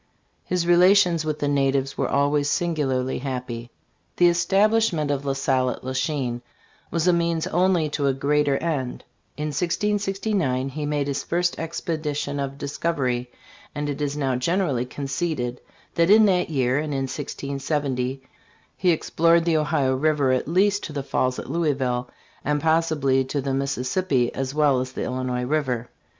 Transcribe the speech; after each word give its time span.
His 0.45 0.65
relations 0.65 1.23
with 1.23 1.37
the 1.37 1.47
natives 1.47 1.95
were 1.95 2.09
always 2.09 2.49
singularly 2.49 3.19
happy. 3.19 3.69
The 4.17 4.29
establishment 4.29 5.11
of 5.11 5.25
La 5.25 5.33
Salle 5.33 5.69
at 5.69 5.83
La 5.83 5.93
Chine 5.93 6.41
was 6.89 7.07
a 7.07 7.13
means 7.13 7.45
only 7.45 7.87
to 7.89 8.07
a 8.07 8.13
great 8.15 8.47
er 8.49 8.57
end. 8.57 9.03
In 9.37 9.49
1669 9.49 10.69
he 10.69 10.87
made 10.87 11.05
his 11.05 11.23
first 11.23 11.59
expedition 11.59 12.39
of 12.39 12.57
discovery, 12.57 13.29
and 13.75 13.91
it 13.91 14.01
is 14.01 14.17
now 14.17 14.35
generally 14.35 14.87
conceded 14.87 15.61
that 15.93 16.09
in 16.09 16.25
that 16.25 16.49
year 16.49 16.77
and 16.79 16.93
in 16.95 17.03
1670 17.03 18.23
he 18.75 18.89
explored 18.89 19.45
the 19.45 19.57
Ohio 19.57 19.95
river 19.95 20.31
at 20.31 20.47
least 20.47 20.83
to 20.85 20.93
the 20.93 21.03
falls 21.03 21.37
at 21.37 21.47
Louisville, 21.47 22.09
rmd 22.43 22.59
possibly 22.59 23.23
to 23.25 23.39
the 23.39 23.53
Mississippi 23.53 24.33
as 24.33 24.55
well 24.55 24.79
as 24.79 24.93
the 24.93 25.03
Illinois 25.03 25.43
river. 25.45 25.91